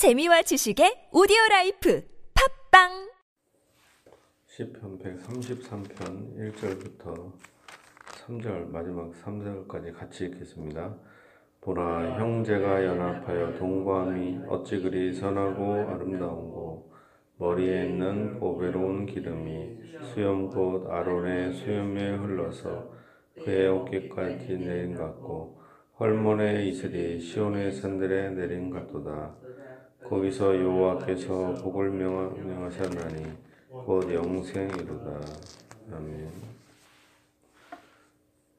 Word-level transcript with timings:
재미와 0.00 0.40
지식의 0.40 1.10
오디오 1.12 1.36
라이프 1.50 2.02
팟빵 2.32 3.12
시편 4.46 4.98
133편 4.98 6.38
1절부터 6.40 7.32
3절 8.24 8.70
마지막 8.70 9.12
3절까지 9.12 9.92
같이 9.92 10.24
읽겠습니다. 10.24 10.96
보라 11.60 12.18
형제가 12.18 12.82
연합하여 12.82 13.58
동거함이 13.58 14.40
어찌 14.48 14.80
그리 14.80 15.12
선하고 15.12 15.90
아름다운고 15.90 16.90
머리에 17.36 17.84
있는 17.84 18.40
보배로운 18.40 19.04
기름이 19.04 19.98
수염 20.14 20.65
곧 20.65 20.90
아론의 20.90 21.52
수염에 21.52 22.16
흘러서 22.16 22.90
그의 23.44 23.68
옷깃까지 23.68 24.56
내림 24.60 24.94
같고 24.94 25.60
헐몬의 26.00 26.70
이슬이 26.70 27.20
시온의 27.20 27.72
산들에 27.72 28.30
내린 28.30 28.70
같도다. 28.70 29.49
거기서 30.10 30.60
여호와께서 30.60 31.54
복을 31.62 31.90
명하셨나니 31.92 33.32
곧 33.68 34.12
영생이로다. 34.12 35.20
아멘. 35.92 36.32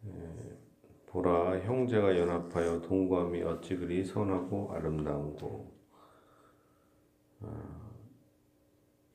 예, 0.06 0.12
보라 1.08 1.60
형제가 1.60 2.18
연합하여 2.18 2.80
동거함이 2.82 3.44
어찌 3.44 3.76
그리 3.76 4.02
선하고 4.06 4.72
아름다운고 4.72 5.70
아, 7.42 7.48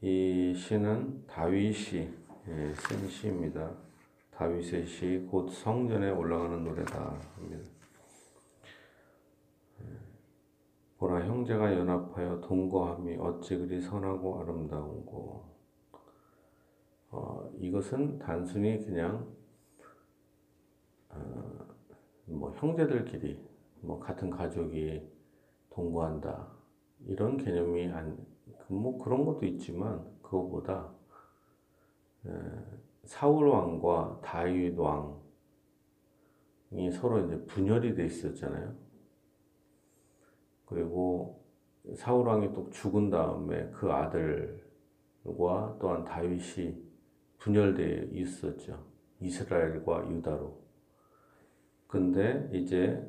이 0.03 0.53
시는 0.55 1.27
다윗이 1.27 2.11
예, 2.49 2.75
쓴 2.75 3.09
시입니다. 3.09 3.71
다윗의 4.33 4.87
시 4.87 5.27
곧 5.31 5.49
성전에 5.49 6.11
올라가는 6.11 6.63
노래다 6.63 7.19
합니다. 7.35 7.76
보라 10.99 11.27
형제가 11.27 11.75
연합하여 11.75 12.41
동거함이 12.41 13.17
어찌 13.17 13.59
그리 13.59 13.81
선하고 13.81 14.41
아름다운고 14.41 15.45
어, 17.11 17.51
이것은 17.59 18.19
단순히 18.19 18.83
그냥 18.85 19.27
어, 21.11 21.67
뭐 22.25 22.51
형제들끼리 22.53 23.39
뭐 23.81 24.01
같은 24.01 24.31
가족이 24.31 25.07
동거한다 25.71 26.49
이런 27.07 27.37
개념이 27.37 27.89
안, 27.89 28.17
뭐 28.69 28.99
그런 28.99 29.27
것도 29.27 29.45
있지만 29.45 30.03
그거보다 30.23 30.91
에, 32.27 32.31
사울 33.05 33.49
왕과 33.49 34.21
다윗 34.23 34.79
왕이 34.79 35.21
서로 36.91 37.21
이제 37.27 37.45
분열이 37.45 37.95
돼 37.95 38.07
있었잖아요. 38.07 38.86
그리고 40.67 41.43
사울 41.95 42.27
왕이 42.27 42.53
또 42.53 42.69
죽은 42.71 43.11
다음에 43.11 43.71
그 43.71 43.91
아들과 43.91 45.79
또한 45.81 46.05
다윗이 46.05 46.85
분열되어 47.39 48.09
있었죠. 48.13 48.85
이스라엘과 49.21 50.11
유다로. 50.11 50.61
근데 51.87 52.49
이제 52.53 53.03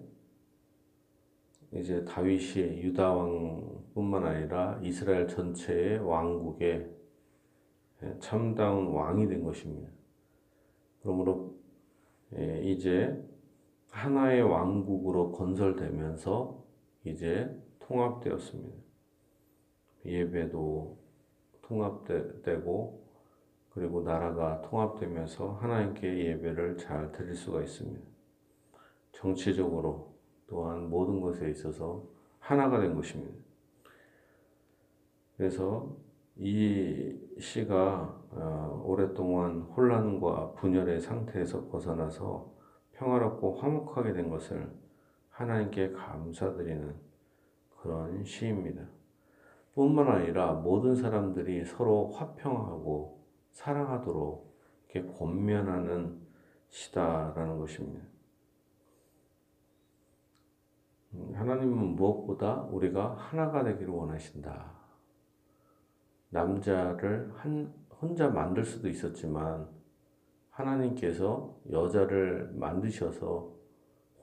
이제 1.73 2.05
다윗이 2.05 2.81
유다 2.81 3.13
왕뿐만 3.13 4.25
아니라 4.25 4.79
이스라엘 4.81 5.27
전체의 5.27 5.99
왕국의 5.99 6.89
참다운 8.19 8.87
왕이 8.87 9.27
된 9.27 9.43
것입니다. 9.43 9.89
그러므로 11.01 11.57
예, 12.37 12.61
이제 12.63 13.21
하나의 13.89 14.43
왕국으로 14.43 15.31
건설되면서 15.31 16.63
이제 17.03 17.49
통합되었습니다. 17.79 18.77
예배도 20.05 20.97
통합되고 21.61 23.07
그리고 23.69 24.01
나라가 24.01 24.61
통합되면서 24.61 25.53
하나님께 25.53 26.25
예배를 26.25 26.77
잘 26.77 27.11
드릴 27.11 27.35
수가 27.35 27.61
있습니다. 27.61 28.03
정치적으로 29.11 30.15
또한 30.47 30.89
모든 30.89 31.21
것에 31.21 31.49
있어서 31.49 32.03
하나가 32.39 32.79
된 32.79 32.95
것입니다. 32.95 33.37
그래서 35.35 35.95
이 36.37 37.15
시가 37.39 38.17
어, 38.31 38.83
오랫동안 38.85 39.61
혼란과 39.61 40.53
분열의 40.53 40.99
상태에서 40.99 41.67
벗어나서 41.67 42.51
평화롭고 42.93 43.55
화목하게 43.55 44.13
된 44.13 44.29
것을 44.29 44.71
하나님께 45.37 45.91
감사드리는 45.91 46.95
그런 47.77 48.23
시입니다. 48.23 48.81
뿐만 49.75 50.07
아니라 50.07 50.53
모든 50.53 50.95
사람들이 50.95 51.63
서로 51.63 52.09
화평하고 52.09 53.23
사랑하도록 53.51 54.57
이렇게 54.89 55.13
권면하는 55.13 56.19
시다라는 56.69 57.59
것입니다. 57.59 58.03
음, 61.13 61.31
하나님은 61.35 61.95
무엇보다 61.95 62.63
우리가 62.63 63.13
하나가 63.13 63.63
되기를 63.63 63.89
원하신다. 63.89 64.71
남자를 66.29 67.31
한, 67.35 67.71
혼자 68.01 68.27
만들 68.27 68.65
수도 68.65 68.89
있었지만 68.89 69.69
하나님께서 70.49 71.55
여자를 71.71 72.51
만드셔서 72.55 73.56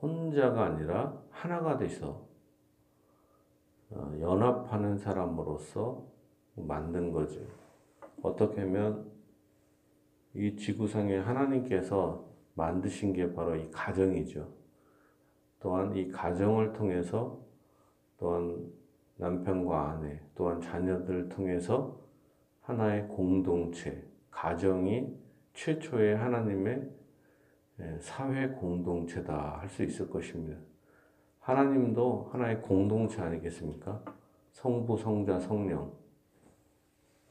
혼자가 0.05 0.65
아니라 0.65 1.19
하나가 1.31 1.77
돼서 1.77 2.27
어, 3.89 4.13
연합하는 4.19 4.97
사람으로서 4.97 6.05
만든 6.55 7.11
거죠. 7.11 7.41
어떻게 8.21 8.61
하면 8.61 9.11
이 10.33 10.55
지구상에 10.55 11.17
하나님께서 11.17 12.25
만드신 12.53 13.13
게 13.13 13.33
바로 13.33 13.55
이 13.55 13.69
가정이죠. 13.71 14.47
또한 15.59 15.95
이 15.95 16.09
가정을 16.09 16.73
통해서 16.73 17.39
또한 18.17 18.71
남편과 19.17 19.91
아내 19.91 20.19
또한 20.35 20.61
자녀들을 20.61 21.29
통해서 21.29 21.99
하나의 22.61 23.07
공동체, 23.07 24.03
가정이 24.31 25.15
최초의 25.53 26.17
하나님의 26.17 26.75
예, 26.75 27.04
사회 27.99 28.47
공동체다 28.49 29.59
할 29.59 29.69
수 29.69 29.83
있을 29.83 30.09
것입니다. 30.09 30.59
하나님도 31.39 32.29
하나의 32.31 32.61
공동체 32.61 33.21
아니겠습니까? 33.21 34.03
성부, 34.51 34.97
성자, 34.97 35.39
성령. 35.39 35.93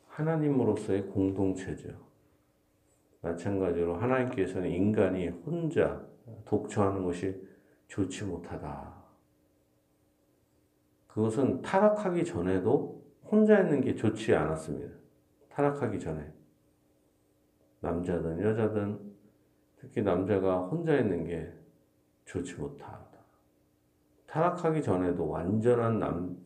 하나님으로서의 0.08 1.06
공동체죠. 1.06 1.88
마찬가지로 3.22 3.96
하나님께서는 3.96 4.68
인간이 4.70 5.28
혼자 5.28 6.06
독처하는 6.44 7.02
것이 7.02 7.34
좋지 7.88 8.24
못하다. 8.24 8.94
그것은 11.08 11.62
타락하기 11.62 12.24
전에도 12.24 13.02
혼자 13.24 13.60
있는 13.60 13.80
게 13.80 13.94
좋지 13.94 14.34
않았습니다. 14.34 14.94
타락하기 15.48 15.98
전에. 15.98 16.32
남자든 17.80 18.40
여자든 18.40 19.13
특히 19.84 20.00
남자가 20.00 20.60
혼자 20.60 20.96
있는 20.96 21.24
게 21.26 21.52
좋지 22.24 22.54
못하다. 22.54 23.04
타락하기 24.26 24.82
전에도 24.82 25.28
완전한 25.28 25.98
남, 25.98 26.36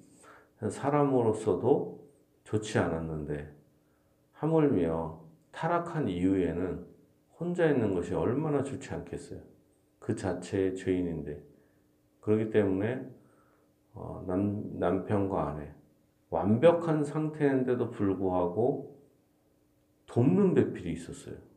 사람으로서도 0.68 2.04
좋지 2.42 2.78
않았는데, 2.80 3.48
하물며 4.32 5.20
타락한 5.52 6.08
이후에는 6.08 6.84
혼자 7.38 7.66
있는 7.66 7.94
것이 7.94 8.12
얼마나 8.12 8.64
좋지 8.64 8.92
않겠어요. 8.92 9.40
그 10.00 10.16
자체의 10.16 10.74
죄인인데. 10.74 11.40
그렇기 12.20 12.50
때문에, 12.50 13.08
어, 13.94 14.24
남, 14.26 14.78
남편과 14.80 15.50
아내, 15.50 15.72
완벽한 16.30 17.04
상태인데도 17.04 17.90
불구하고 17.90 19.00
돕는 20.06 20.54
배필이 20.54 20.92
있었어요. 20.92 21.47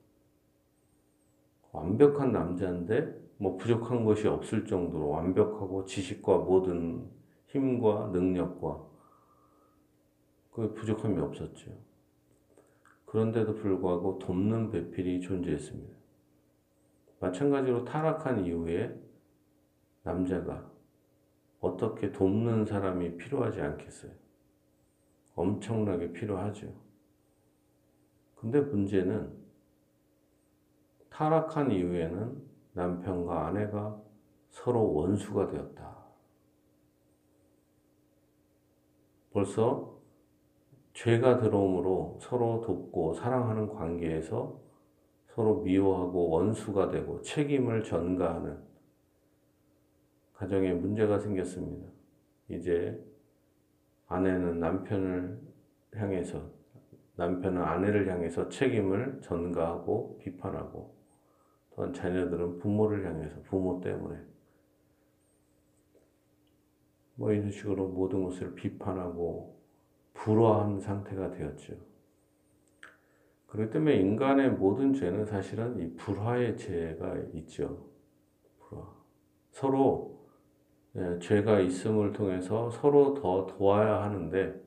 완벽한 1.71 2.31
남자인데 2.31 3.19
뭐 3.37 3.57
부족한 3.57 4.05
것이 4.05 4.27
없을 4.27 4.65
정도로 4.65 5.09
완벽하고 5.09 5.85
지식과 5.85 6.39
모든 6.39 7.09
힘과 7.47 8.09
능력과 8.13 8.85
그 10.51 10.73
부족함이 10.73 11.19
없었죠. 11.19 11.71
그런데도 13.05 13.55
불구하고 13.55 14.19
돕는 14.19 14.69
배필이 14.69 15.21
존재했습니다. 15.21 15.93
마찬가지로 17.19 17.83
타락한 17.83 18.45
이후에 18.45 18.97
남자가 20.03 20.69
어떻게 21.59 22.11
돕는 22.11 22.65
사람이 22.65 23.17
필요하지 23.17 23.61
않겠어요? 23.61 24.11
엄청나게 25.35 26.11
필요하죠. 26.11 26.73
근데 28.35 28.59
문제는 28.59 29.40
타락한 31.11 31.71
이후에는 31.71 32.41
남편과 32.73 33.47
아내가 33.47 34.01
서로 34.49 34.93
원수가 34.93 35.47
되었다. 35.47 35.97
벌써 39.31 39.97
죄가 40.93 41.39
들어옴으로 41.39 42.17
서로 42.21 42.61
돕고 42.61 43.13
사랑하는 43.13 43.69
관계에서 43.69 44.59
서로 45.27 45.61
미워하고 45.61 46.29
원수가 46.29 46.89
되고 46.89 47.21
책임을 47.21 47.83
전가하는 47.83 48.57
가정에 50.33 50.73
문제가 50.73 51.19
생겼습니다. 51.19 51.87
이제 52.49 53.01
아내는 54.07 54.59
남편을 54.59 55.39
향해서 55.95 56.41
남편은 57.15 57.61
아내를 57.61 58.09
향해서 58.09 58.49
책임을 58.49 59.21
전가하고 59.21 60.17
비판하고 60.19 61.00
또한 61.75 61.93
자녀들은 61.93 62.59
부모를 62.59 63.05
향해서 63.05 63.41
부모 63.43 63.79
때문에 63.81 64.17
뭐 67.15 67.31
이런 67.31 67.51
식으로 67.51 67.87
모든 67.87 68.23
것을 68.23 68.55
비판하고 68.55 69.59
불화한 70.13 70.79
상태가 70.79 71.31
되었죠. 71.31 71.75
그렇기 73.47 73.71
때문에 73.71 73.95
인간의 73.97 74.51
모든 74.51 74.93
죄는 74.93 75.25
사실은 75.25 75.79
이 75.79 75.95
불화의 75.95 76.57
죄가 76.57 77.17
있죠. 77.33 77.85
불화. 78.59 78.87
서로 79.51 80.11
예, 80.95 81.19
죄가 81.19 81.61
있음을 81.61 82.11
통해서 82.11 82.69
서로 82.69 83.13
더 83.13 83.45
도와야 83.47 84.01
하는데 84.03 84.61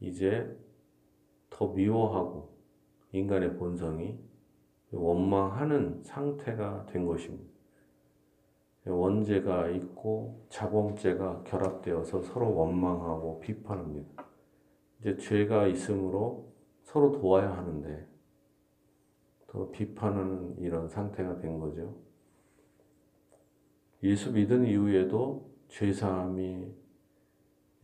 이제 0.00 0.56
더 1.50 1.68
미워하고 1.68 2.56
인간의 3.12 3.56
본성이 3.56 4.18
원망하는 4.90 6.02
상태가 6.02 6.86
된 6.86 7.06
것입니다. 7.06 7.56
원죄가 8.86 9.68
있고 9.70 10.46
자범죄가 10.48 11.42
결합되어서 11.44 12.22
서로 12.22 12.54
원망하고 12.54 13.40
비판합니다. 13.40 14.24
이제 15.00 15.16
죄가 15.16 15.66
있으므로 15.66 16.52
서로 16.84 17.12
도와야 17.12 17.56
하는데 17.56 18.06
더 19.48 19.70
비판하는 19.70 20.56
이런 20.58 20.88
상태가 20.88 21.38
된 21.38 21.58
거죠. 21.58 21.96
예수 24.02 24.32
믿은 24.32 24.66
이후에도 24.66 25.50
죄사함이 25.68 26.72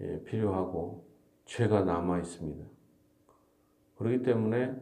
예, 0.01 0.23
필요하고 0.25 1.07
죄가 1.47 1.83
남아 1.83 2.21
있습니다. 2.21 2.65
그렇기 3.97 4.23
때문에 4.23 4.75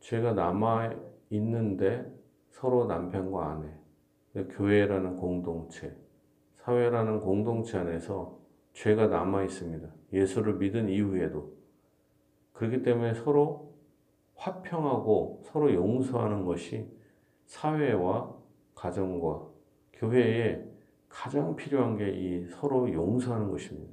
죄가 0.00 0.32
남아 0.34 0.94
있는데 1.36 2.12
서로 2.50 2.86
남편과 2.86 3.50
아내, 3.50 4.44
교회라는 4.48 5.16
공동체, 5.16 5.96
사회라는 6.56 7.20
공동체 7.20 7.78
안에서 7.78 8.38
죄가 8.72 9.06
남아 9.08 9.44
있습니다. 9.44 9.88
예수를 10.12 10.54
믿은 10.54 10.88
이후에도. 10.88 11.54
그렇기 12.52 12.82
때문에 12.82 13.14
서로 13.14 13.74
화평하고 14.36 15.42
서로 15.44 15.72
용서하는 15.72 16.44
것이 16.44 16.88
사회와 17.46 18.34
가정과 18.74 19.46
교회에 19.92 20.64
가장 21.08 21.54
필요한 21.54 21.96
게 21.96 22.08
이 22.10 22.44
서로 22.46 22.92
용서하는 22.92 23.50
것입니다. 23.50 23.92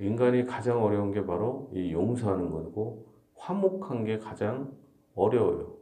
인간이 0.00 0.44
가장 0.44 0.82
어려운 0.82 1.12
게 1.12 1.24
바로 1.24 1.70
이 1.72 1.92
용서하는 1.92 2.50
거고 2.50 3.06
화목한 3.36 4.04
게 4.04 4.18
가장 4.18 4.72
어려워요. 5.14 5.73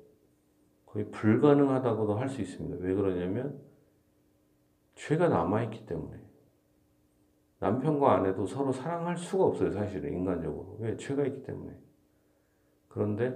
거의 0.93 1.11
불가능하다고도 1.11 2.15
할 2.15 2.29
수 2.29 2.43
있습니다. 2.43 2.85
왜 2.85 2.95
그러냐면 2.95 3.59
죄가 4.95 5.29
남아있기 5.29 5.87
때문에. 5.87 6.21
남편과 7.61 8.13
아내도 8.13 8.45
서로 8.45 8.73
사랑할 8.73 9.17
수가 9.17 9.45
없어요, 9.45 9.71
사실은, 9.71 10.13
인간적으로. 10.13 10.77
왜? 10.81 10.97
죄가 10.97 11.25
있기 11.25 11.45
때문에. 11.45 11.79
그런데 12.89 13.35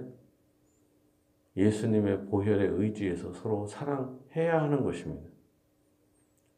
예수님의 1.55 2.25
보혈의 2.25 2.67
의지에서 2.73 3.33
서로 3.33 3.65
사랑해야 3.65 4.61
하는 4.61 4.83
것입니다. 4.83 5.27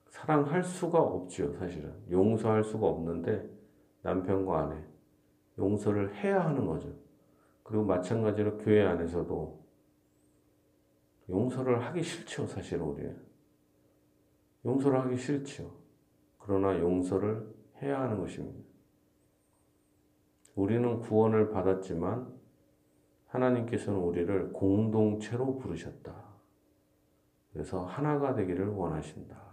사랑할 0.10 0.64
수가 0.64 1.00
없죠, 1.00 1.54
사실은. 1.54 1.94
용서할 2.12 2.64
수가 2.64 2.88
없는데 2.88 3.50
남편과 4.02 4.64
아내 4.64 4.84
용서를 5.58 6.14
해야 6.16 6.44
하는 6.44 6.66
거죠. 6.66 6.94
그리고 7.64 7.86
마찬가지로 7.86 8.58
교회 8.58 8.84
안에서도 8.84 9.59
용서를 11.30 11.84
하기 11.86 12.02
싫죠, 12.02 12.48
사실 12.48 12.82
우리. 12.82 13.08
용서를 14.66 15.00
하기 15.02 15.18
싫죠. 15.18 15.72
그러나 16.38 16.78
용서를 16.80 17.48
해야 17.82 18.02
하는 18.02 18.20
것입니다. 18.20 18.68
우리는 20.56 21.00
구원을 21.00 21.52
받았지만 21.52 22.40
하나님께서는 23.28 24.00
우리를 24.00 24.52
공동체로 24.54 25.58
부르셨다. 25.58 26.14
그래서 27.54 27.86
하나가 27.86 28.34
되기를 28.34 28.68
원하신다. 28.70 29.50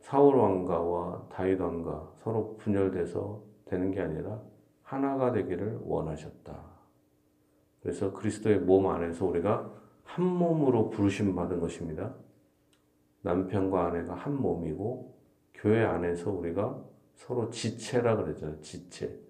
사울 0.00 0.36
왕가와 0.36 1.28
다윗 1.30 1.60
왕가 1.60 2.12
서로 2.16 2.56
분열돼서 2.56 3.42
되는 3.66 3.90
게 3.90 4.00
아니라 4.00 4.42
하나가 4.82 5.32
되기를 5.32 5.80
원하셨다. 5.84 6.71
그래서 7.82 8.12
그리스도의 8.12 8.60
몸 8.60 8.86
안에서 8.86 9.26
우리가 9.26 9.72
한 10.04 10.24
몸으로 10.24 10.90
부르심 10.90 11.34
받은 11.34 11.60
것입니다. 11.60 12.14
남편과 13.22 13.86
아내가 13.86 14.14
한 14.14 14.40
몸이고 14.40 15.16
교회 15.54 15.84
안에서 15.84 16.30
우리가 16.30 16.82
서로 17.14 17.50
지체라 17.50 18.16
그러잖아요. 18.16 18.60
지체. 18.60 19.20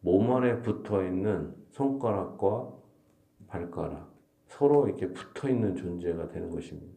몸 0.00 0.30
안에 0.32 0.60
붙어 0.60 1.04
있는 1.04 1.54
손가락과 1.70 2.72
발가락 3.48 4.12
서로 4.46 4.86
이렇게 4.86 5.12
붙어 5.12 5.48
있는 5.48 5.76
존재가 5.76 6.28
되는 6.28 6.50
것입니다. 6.50 6.96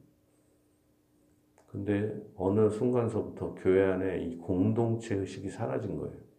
근데 1.67 2.21
어느 2.35 2.69
순간서부터 2.69 3.55
교회 3.55 3.85
안에 3.85 4.23
이 4.23 4.37
공동체 4.37 5.15
의식이 5.15 5.49
사라진 5.49 5.97
거예요. 5.97 6.30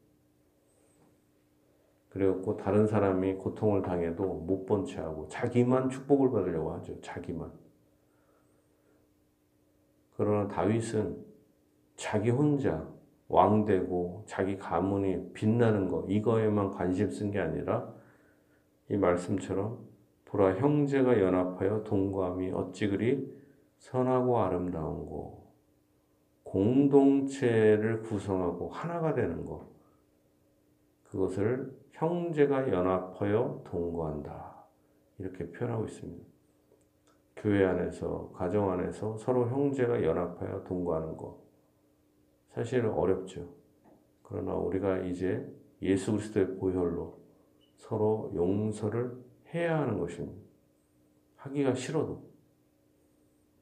그래갖고 2.13 2.59
다른 2.59 2.87
사람이 2.87 3.37
고통을 3.37 3.81
당해도 3.81 4.23
못본 4.23 4.85
채하고 4.85 5.29
자기만 5.29 5.89
축복을 5.89 6.31
받으려고 6.31 6.73
하죠. 6.75 7.01
자기만. 7.01 7.51
그러나 10.17 10.47
다윗은 10.47 11.25
자기 11.97 12.29
혼자 12.29 12.87
왕되고 13.29 14.25
자기 14.27 14.59
가문이 14.59 15.33
빛나는 15.33 15.89
거 15.89 16.05
이거에만 16.07 16.71
관심 16.73 17.11
쓴 17.11 17.31
게 17.31 17.41
아니라 17.41 17.91
이 18.91 18.97
말씀처럼 18.99 19.79
보라 20.27 20.57
형제가 20.57 21.19
연합하여 21.19 21.83
동거함이 21.85 22.51
어찌 22.53 22.89
그리 22.89 23.35
선하고 23.79 24.39
아름다운 24.39 25.07
거, 25.07 25.43
공동체를 26.43 28.03
구성하고 28.03 28.69
하나가 28.69 29.15
되는 29.15 29.47
것, 29.47 29.67
그것을 31.05 31.82
형제가 32.03 32.69
연합하여 32.69 33.63
동거한다. 33.65 34.67
이렇게 35.19 35.49
표현하고 35.53 35.85
있습니다. 35.85 36.25
교회 37.37 37.65
안에서, 37.65 38.33
가정 38.35 38.73
안에서 38.73 39.17
서로 39.19 39.49
형제가 39.49 40.03
연합하여 40.03 40.65
동거하는 40.65 41.17
것. 41.17 41.39
사실 42.51 42.85
어렵죠. 42.87 43.49
그러나 44.25 44.53
우리가 44.55 44.99
이제 44.99 45.49
예수 45.81 46.11
그리스도의 46.13 46.57
보혈로 46.57 47.21
서로 47.77 48.33
용서를 48.35 49.17
해야 49.55 49.79
하는 49.79 49.99
것입니다. 50.01 50.43
하기가 51.37 51.75
싫어도. 51.75 52.25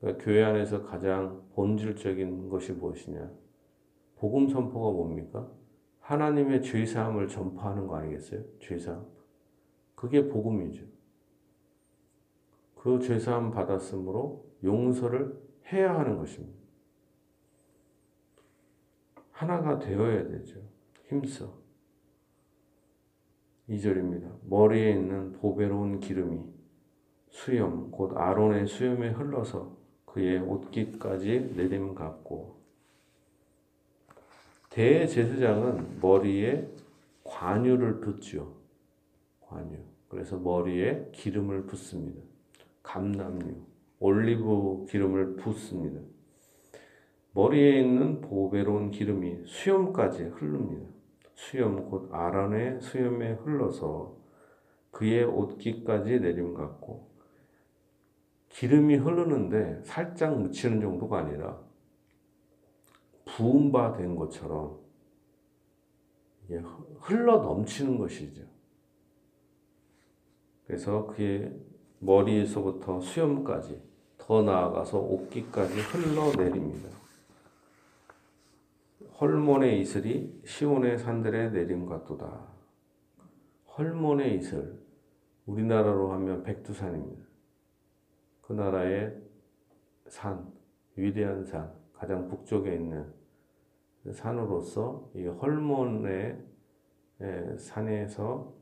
그러니까 0.01 0.25
교회 0.25 0.45
안에서 0.45 0.83
가장 0.85 1.43
본질적인 1.55 2.49
것이 2.49 2.73
무엇이냐? 2.73 3.31
복음 4.17 4.49
선포가 4.49 4.93
뭡니까? 4.93 5.60
하나님의 6.11 6.61
죄 6.63 6.85
사함을 6.85 7.29
전파하는 7.29 7.87
거 7.87 7.95
아니겠어요? 7.95 8.43
죄 8.59 8.77
사함. 8.77 9.07
그게 9.95 10.27
복음이죠. 10.29 10.85
그 12.75 12.99
죄 12.99 13.21
사함 13.21 13.53
받았으므로 13.53 14.45
용서를 14.65 15.41
해야 15.73 15.97
하는 15.97 16.19
것입니다. 16.19 16.59
하나가 19.31 19.79
되어야 19.79 20.27
되죠. 20.27 20.61
힘써. 21.07 21.57
2절입니다. 23.69 24.33
머리에 24.49 24.91
있는 24.91 25.35
보배로운 25.35 26.01
기름이 26.01 26.45
수염, 27.29 27.93
곧 27.93 28.17
아론의 28.17 28.67
수염에 28.67 29.11
흘러서 29.11 29.77
그의 30.07 30.41
옷깃까지 30.41 31.53
내림 31.55 31.95
같고 31.95 32.60
대제사장은 34.71 35.99
머리에 36.01 36.69
관유를 37.25 38.01
붓죠. 38.01 38.55
관유. 39.41 39.77
그래서 40.09 40.39
머리에 40.39 41.09
기름을 41.13 41.67
붓습니다. 41.67 42.21
감남유, 42.83 43.55
올리브 43.99 44.87
기름을 44.89 45.37
붓습니다. 45.37 46.01
머리에 47.33 47.81
있는 47.81 48.21
보배로운 48.21 48.91
기름이 48.91 49.45
수염까지 49.47 50.25
흐릅니다. 50.25 50.89
수염 51.35 51.89
곧 51.89 52.09
아란의 52.13 52.81
수염에 52.81 53.33
흘러서 53.33 54.17
그의 54.91 55.25
옷깃까지 55.25 56.21
내림 56.21 56.55
같고 56.55 57.09
기름이 58.49 58.97
흐르는데 58.97 59.81
살짝 59.85 60.39
묻히는 60.39 60.81
정도가 60.81 61.19
아니라 61.19 61.70
부은 63.41 63.73
바된 63.73 64.17
것처럼 64.17 64.79
흘러 66.99 67.39
넘치는 67.39 67.97
것이죠. 67.97 68.43
그래서 70.67 71.07
그의 71.07 71.59
머리에서부터 72.01 73.01
수염까지 73.01 73.83
더 74.19 74.43
나아가서 74.43 74.99
옷깃까지 74.99 75.81
흘러내립니다. 75.81 76.91
헐몬의 79.19 79.81
이슬이 79.81 80.43
시온의 80.45 80.99
산들에 80.99 81.51
내림 81.51 81.87
같도다. 81.87 82.47
헐몬의 83.77 84.37
이슬, 84.37 84.79
우리나라로 85.47 86.13
하면 86.13 86.43
백두산입니다. 86.43 87.23
그 88.43 88.53
나라의 88.53 89.17
산, 90.09 90.53
위대한 90.97 91.45
산, 91.45 91.73
가장 91.95 92.29
북쪽에 92.29 92.75
있는 92.75 93.20
산으로서 94.09 95.11
이 95.15 95.27
헐몬의 95.27 96.39
산에서 97.59 98.55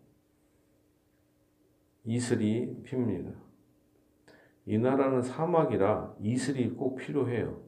이슬이 2.04 2.83
핍니다. 2.83 3.33
이 4.66 4.78
나라는 4.78 5.23
사막이라 5.23 6.16
이슬이 6.21 6.71
꼭 6.71 6.97
필요해요. 6.97 7.62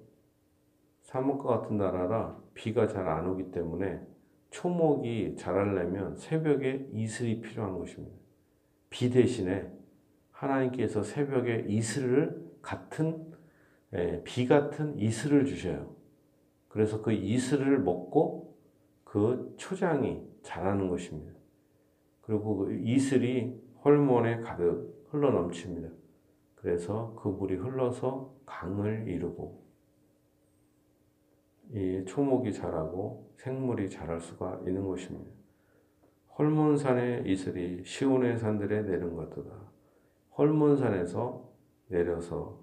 사막과 1.02 1.60
같은 1.60 1.76
나라라 1.76 2.38
비가 2.54 2.86
잘 2.86 3.06
안 3.08 3.26
오기 3.26 3.50
때문에 3.52 4.00
초목이 4.50 5.36
자라려면 5.36 6.16
새벽에 6.16 6.88
이슬이 6.92 7.40
필요한 7.40 7.78
것입니다. 7.78 8.16
비 8.90 9.10
대신에 9.10 9.70
하나님께서 10.32 11.02
새벽에 11.02 11.66
이슬을 11.68 12.50
같은 12.60 13.30
예, 13.94 14.22
비 14.24 14.46
같은 14.46 14.98
이슬을 14.98 15.44
주셔요. 15.46 15.94
그래서 16.70 17.02
그 17.02 17.12
이슬을 17.12 17.80
먹고 17.80 18.56
그 19.04 19.54
초장이 19.56 20.24
자라는 20.42 20.88
것입니다. 20.88 21.32
그리고 22.22 22.58
그 22.58 22.72
이슬이 22.72 23.60
헐몬에 23.84 24.38
가득 24.38 25.04
흘러 25.10 25.30
넘칩니다. 25.30 25.88
그래서 26.54 27.14
그 27.20 27.28
물이 27.28 27.56
흘러서 27.56 28.32
강을 28.46 29.08
이루고 29.08 29.64
이 31.72 32.04
초목이 32.06 32.52
자라고 32.52 33.32
생물이 33.36 33.90
자랄 33.90 34.20
수가 34.20 34.60
있는 34.64 34.86
것입니다. 34.86 35.30
헐몬산의 36.38 37.24
이슬이 37.26 37.84
시온의 37.84 38.38
산들에 38.38 38.82
내린 38.82 39.16
것도다. 39.16 39.50
헐몬산에서 40.38 41.50
내려서 41.88 42.59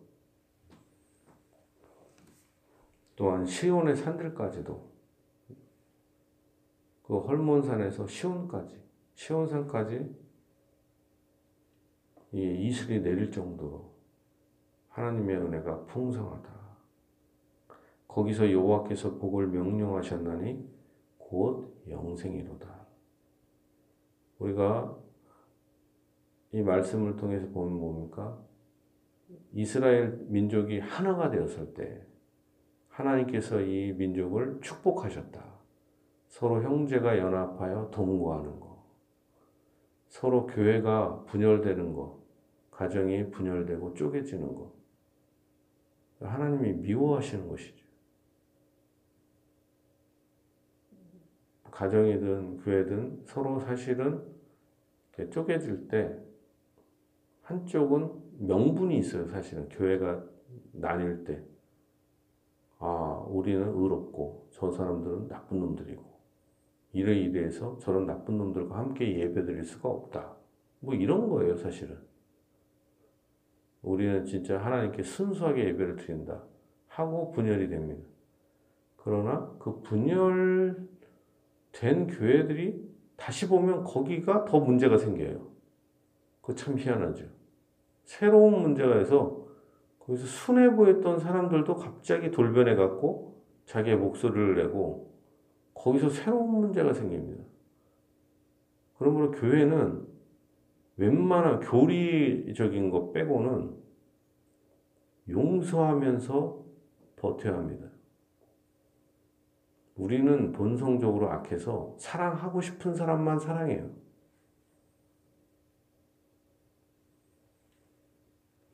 또한 3.17 3.45
시온의 3.45 3.95
산들까지도 3.95 4.89
그 7.03 7.19
헐몬산에서 7.19 8.05
시온까지 8.07 8.79
시온산까지 9.15 10.15
이 12.33 12.67
이슬이 12.67 13.01
내릴 13.01 13.31
정도로 13.31 13.91
하나님의 14.89 15.37
은혜가 15.37 15.85
풍성하다. 15.85 16.57
거기서 18.07 18.51
여호와께서 18.51 19.15
복을 19.17 19.47
명령하셨나니 19.47 20.67
곧 21.17 21.83
영생이로다. 21.89 22.87
우리가 24.39 24.95
이 26.51 26.61
말씀을 26.61 27.15
통해서 27.15 27.47
보면 27.47 27.79
뭡니까? 27.79 28.37
이스라엘 29.53 30.17
민족이 30.27 30.79
하나가 30.79 31.31
되었을 31.31 31.73
때 31.73 32.05
하나님께서 32.97 33.61
이 33.61 33.93
민족을 33.93 34.59
축복하셨다. 34.61 35.45
서로 36.29 36.63
형제가 36.63 37.19
연합하여 37.19 37.91
동거하는 37.91 38.59
것. 38.59 38.77
서로 40.07 40.47
교회가 40.47 41.23
분열되는 41.25 41.93
것. 41.93 42.17
가정이 42.71 43.29
분열되고 43.29 43.93
쪼개지는 43.93 44.55
것. 44.55 44.73
하나님이 46.21 46.73
미워하시는 46.73 47.47
것이죠. 47.47 47.85
가정이든 51.69 52.57
교회든 52.57 53.23
서로 53.25 53.59
사실은 53.59 54.25
쪼개질 55.29 55.87
때 55.87 56.19
한쪽은 57.43 58.47
명분이 58.47 58.97
있어요, 58.97 59.27
사실은. 59.27 59.69
교회가 59.69 60.23
나뉠 60.71 61.23
때. 61.23 61.56
아, 62.79 63.23
우리는 63.27 63.61
의롭고 63.67 64.47
저 64.51 64.71
사람들은 64.71 65.27
나쁜 65.27 65.59
놈들이고 65.59 66.03
이래 66.93 67.13
이래해서 67.15 67.77
저런 67.79 68.05
나쁜 68.05 68.37
놈들과 68.37 68.77
함께 68.77 69.19
예배 69.19 69.45
드릴 69.45 69.63
수가 69.63 69.89
없다. 69.89 70.35
뭐 70.79 70.93
이런 70.93 71.29
거예요, 71.29 71.55
사실은. 71.55 71.97
우리는 73.81 74.25
진짜 74.25 74.57
하나님께 74.59 75.03
순수하게 75.03 75.65
예배를 75.69 75.95
드린다. 75.95 76.43
하고 76.87 77.31
분열이 77.31 77.69
됩니다. 77.69 78.07
그러나 78.97 79.55
그 79.59 79.81
분열된 79.81 80.87
교회들이 82.07 82.87
다시 83.15 83.47
보면 83.47 83.83
거기가 83.83 84.45
더 84.45 84.59
문제가 84.59 84.97
생겨요. 84.97 85.47
그 86.41 86.55
참 86.55 86.77
희한하죠. 86.77 87.25
새로운 88.05 88.61
문제가 88.61 88.97
해서 88.97 89.46
거기서 90.07 90.25
순해 90.25 90.73
보였던 90.73 91.19
사람들도 91.19 91.75
갑자기 91.75 92.31
돌변해 92.31 92.75
갖고 92.75 93.43
자기의 93.65 93.97
목소리를 93.97 94.55
내고 94.55 95.13
거기서 95.73 96.09
새로운 96.09 96.61
문제가 96.61 96.93
생깁니다. 96.93 97.43
그러므로 98.97 99.31
교회는 99.31 100.07
웬만한 100.95 101.59
교리적인 101.59 102.89
것 102.89 103.11
빼고는 103.11 103.75
용서하면서 105.29 106.65
버텨야 107.17 107.53
합니다. 107.53 107.89
우리는 109.95 110.51
본성적으로 110.53 111.29
악해서 111.31 111.95
사랑하고 111.99 112.61
싶은 112.61 112.95
사람만 112.95 113.39
사랑해요. 113.39 113.89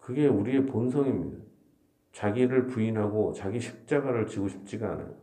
그게 0.04 0.28
우리의 0.28 0.66
본성입니다. 0.66 1.42
자기를 2.12 2.68
부인하고 2.68 3.32
자기 3.32 3.62
십자가를 3.62 4.28
지고 4.28 4.50
싶지가 4.50 4.92
않아요. 4.92 5.16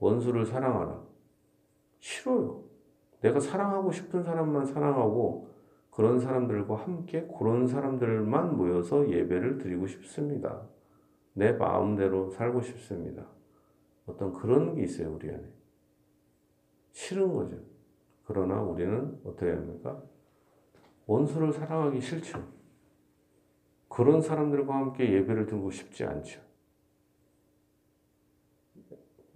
원수를 0.00 0.44
사랑하라. 0.44 1.00
싫어요. 2.00 2.64
내가 3.20 3.38
사랑하고 3.38 3.92
싶은 3.92 4.24
사람만 4.24 4.66
사랑하고 4.66 5.48
그런 5.90 6.18
사람들과 6.18 6.74
함께 6.74 7.28
그런 7.38 7.68
사람들만 7.68 8.56
모여서 8.56 9.08
예배를 9.08 9.58
드리고 9.58 9.86
싶습니다. 9.86 10.60
내 11.32 11.52
마음대로 11.52 12.28
살고 12.28 12.62
싶습니다. 12.62 13.24
어떤 14.06 14.32
그런 14.32 14.74
게 14.74 14.82
있어요, 14.82 15.14
우리 15.14 15.30
안에. 15.30 15.44
싫은 16.90 17.32
거죠. 17.32 17.58
그러나 18.24 18.60
우리는 18.60 19.20
어떻게 19.24 19.52
합니까? 19.52 20.02
원수를 21.06 21.52
사랑하기 21.52 22.00
싫죠. 22.00 22.55
그런 23.88 24.20
사람들과 24.20 24.74
함께 24.74 25.12
예배를 25.12 25.46
드리고 25.46 25.70
싶지 25.70 26.04
않죠. 26.04 26.40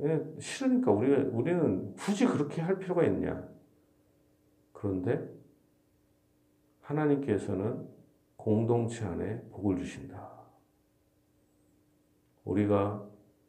예, 0.02 0.24
싫으니까 0.38 0.90
우리가, 0.90 1.36
우리는 1.36 1.94
굳이 1.94 2.26
그렇게 2.26 2.62
할 2.62 2.78
필요가 2.78 3.04
있냐. 3.04 3.46
그런데 4.72 5.28
하나님께서는 6.80 7.86
공동체 8.36 9.04
안에 9.04 9.42
복을 9.50 9.76
주신다. 9.76 10.30
우리가 12.44 13.06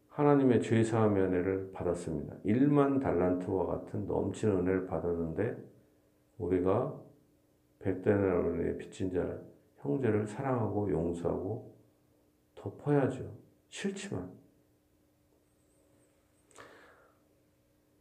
하나님의 0.10 0.62
죄사함의 0.62 1.24
은혜를 1.24 1.72
받았습니다. 1.72 2.36
1만 2.46 3.02
달란트와 3.02 3.66
같은 3.66 4.06
넘치는 4.06 4.58
은혜를 4.60 4.86
받았는데 4.88 5.56
우리가 6.38 7.02
백대나를 7.80 8.32
은혜에 8.34 8.78
빚진 8.78 9.12
자 9.12 9.40
형제를 9.82 10.28
사랑하고 10.28 10.90
용서하고 10.92 11.76
덮어야죠. 12.56 13.32
싫지만. 13.70 14.32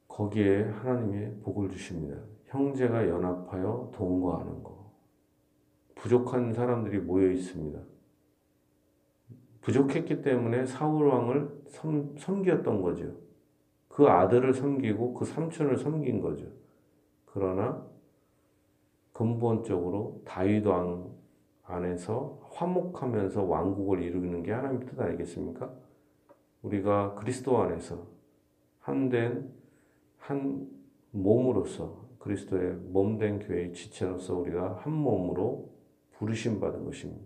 거기에 0.09 0.65
하나님의 0.65 1.41
복을 1.41 1.71
주십니다. 1.71 2.21
형제가 2.47 3.09
연합하여 3.09 3.91
동거하는 3.95 4.63
거. 4.63 4.93
부족한 5.95 6.53
사람들이 6.53 6.99
모여 6.99 7.31
있습니다. 7.31 7.81
부족했기 9.63 10.23
때문에 10.23 10.67
사울 10.67 11.09
왕을 11.09 11.65
섬, 11.69 12.17
섬겼던 12.19 12.83
거죠. 12.83 13.15
그 13.89 14.09
아들을 14.09 14.53
섬기고 14.53 15.15
그 15.15 15.25
삼촌을 15.25 15.77
섬긴 15.77 16.21
거죠. 16.21 16.47
그러나 17.27 17.87
근본적으로 19.13 20.23
다윗 20.25 20.67
왕 20.67 21.20
안에서 21.71 22.41
화목하면서 22.51 23.45
왕국을 23.45 24.03
이루는 24.03 24.43
게 24.43 24.53
하나님 24.53 24.81
뜻 24.87 24.99
아니겠습니까? 25.01 25.73
우리가 26.63 27.15
그리스도 27.15 27.59
안에서 27.59 28.07
한된 28.81 29.51
한 30.19 30.69
몸으로서 31.11 32.09
그리스도의 32.19 32.75
몸된 32.75 33.41
교회의 33.41 33.73
지체로서 33.73 34.37
우리가 34.37 34.77
한 34.83 34.93
몸으로 34.93 35.71
부르심 36.13 36.61
받은 36.61 36.85
것입니다. 36.85 37.25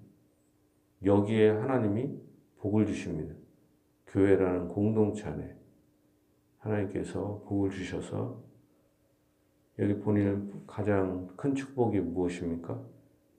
여기에 1.04 1.50
하나님이 1.50 2.16
복을 2.58 2.86
주십니다. 2.86 3.34
교회라는 4.06 4.68
공동체 4.68 5.26
안에 5.26 5.56
하나님께서 6.58 7.42
복을 7.46 7.70
주셔서 7.70 8.42
여기 9.80 9.98
본인은 9.98 10.66
가장 10.66 11.26
큰 11.36 11.54
축복이 11.54 11.98
무엇입니까? 12.00 12.93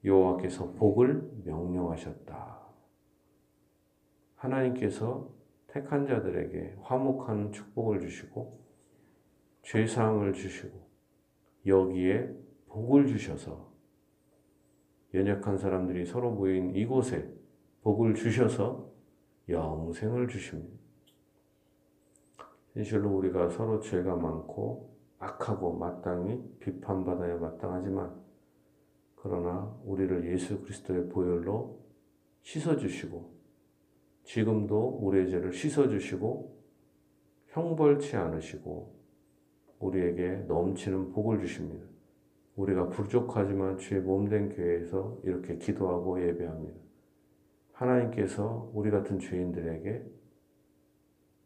여호와께서 0.06 0.72
복을 0.72 1.28
명령하셨다. 1.44 2.56
하나님께서 4.36 5.28
택한 5.66 6.06
자들에게 6.06 6.76
화목한 6.82 7.52
축복을 7.52 8.00
주시고 8.00 8.52
죄 9.62 9.86
사함을 9.86 10.32
주시고 10.32 10.86
여기에 11.66 12.32
복을 12.68 13.08
주셔서 13.08 13.72
연약한 15.12 15.58
사람들이 15.58 16.06
서로 16.06 16.30
모인 16.30 16.74
이곳에 16.74 17.28
복을 17.82 18.14
주셔서 18.14 18.90
영생을 19.48 20.28
주십니다. 20.28 20.76
진실로 22.74 23.16
우리가 23.16 23.48
서로 23.48 23.80
죄가 23.80 24.16
많고 24.16 24.94
악하고 25.18 25.78
마땅히 25.78 26.42
비판받아야 26.60 27.38
마땅하지만 27.38 28.25
그러나 29.16 29.76
우리를 29.84 30.32
예수 30.32 30.60
그리스도의 30.62 31.08
보혈로 31.08 31.80
씻어주시고 32.42 33.36
지금도 34.24 34.98
우리의 35.02 35.30
죄를 35.30 35.52
씻어주시고 35.52 36.56
형벌치 37.48 38.16
않으시고 38.16 38.94
우리에게 39.78 40.44
넘치는 40.48 41.12
복을 41.12 41.40
주십니다. 41.40 41.84
우리가 42.56 42.88
부족하지만 42.88 43.78
주의 43.78 44.00
몸된 44.00 44.50
교회에서 44.50 45.18
이렇게 45.24 45.56
기도하고 45.58 46.22
예배합니다. 46.26 46.78
하나님께서 47.72 48.70
우리 48.74 48.90
같은 48.90 49.18
죄인들에게 49.18 50.02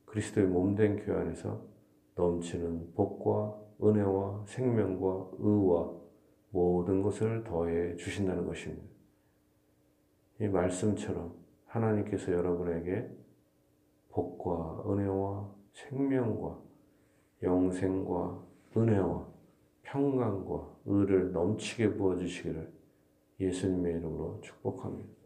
그리스도의 0.05 0.47
몸된 0.47 1.05
교회 1.05 1.17
안에서 1.17 1.65
넘치는 2.15 2.95
복과 2.95 3.59
은혜와 3.83 4.45
생명과 4.47 5.31
의와 5.39 6.01
모든 6.51 7.03
것을 7.03 7.45
더해 7.45 7.97
주신다는 7.97 8.47
것입니다. 8.47 8.85
이 10.41 10.49
말씀처럼 10.49 11.35
하나님께서 11.67 12.33
여러분에게 12.33 13.09
복과 14.11 14.85
은혜와 14.91 15.55
생명과 15.73 16.59
영생과 17.43 18.45
은혜와 18.77 19.29
평강과 19.83 20.77
의를 20.87 21.33
넘치게 21.33 21.95
부어주시기를 21.95 22.73
예수님의 23.41 23.95
이름으로 23.95 24.41
축복합니다. 24.43 25.20